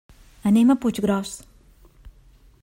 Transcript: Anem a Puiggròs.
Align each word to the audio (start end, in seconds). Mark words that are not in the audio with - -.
Anem 0.51 0.71
a 0.73 0.75
Puiggròs. 0.85 1.35